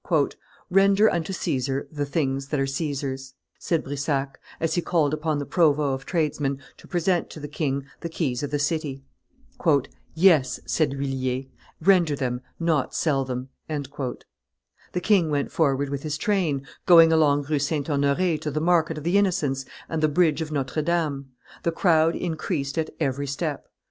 "Render 0.71 1.11
unto 1.11 1.31
Caesar 1.31 1.87
the 1.91 2.07
things 2.07 2.47
that 2.47 2.59
are 2.59 2.65
Caesar's," 2.65 3.35
said 3.59 3.83
Brissac, 3.83 4.39
as 4.59 4.73
he 4.73 4.81
called 4.81 5.13
upon 5.13 5.37
the 5.37 5.45
provost 5.45 5.93
of 6.01 6.07
tradesmen 6.07 6.57
to 6.77 6.87
present 6.87 7.29
to 7.29 7.39
the 7.39 7.47
king 7.47 7.85
the 7.99 8.09
keys 8.09 8.41
of 8.41 8.49
the 8.49 8.57
city. 8.57 9.03
"Yes," 10.15 10.59
said 10.65 10.93
L'Huillier, 10.95 11.45
"render 11.79 12.15
them, 12.15 12.41
not 12.59 12.95
sell 12.95 13.23
them." 13.23 13.49
The 13.69 14.11
king 15.03 15.29
went 15.29 15.51
forward 15.51 15.89
with 15.91 16.01
his 16.01 16.17
train, 16.17 16.65
going 16.87 17.13
along 17.13 17.43
Rue 17.43 17.59
St. 17.59 17.87
Honore 17.87 18.37
to 18.39 18.49
the 18.49 18.59
market 18.59 18.97
of 18.97 19.03
the 19.03 19.19
Innocents 19.19 19.65
and 19.87 20.01
the 20.01 20.07
bridge 20.07 20.41
of 20.41 20.51
Notre 20.51 20.81
Dame; 20.81 21.27
the 21.61 21.71
crowd 21.71 22.15
increased 22.15 22.75
at 22.79 22.89
every 22.99 23.27
step. 23.27 23.67